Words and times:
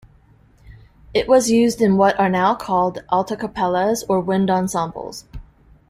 It 1.13 1.27
was 1.27 1.51
used 1.51 1.79
in 1.79 1.95
what 1.95 2.19
are 2.19 2.27
now 2.27 2.55
called 2.55 3.03
alta 3.09 3.35
capellas 3.35 4.03
or 4.09 4.19
wind 4.19 4.49
ensembles. 4.49 5.25